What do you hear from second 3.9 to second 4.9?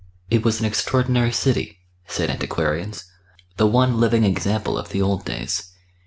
living example of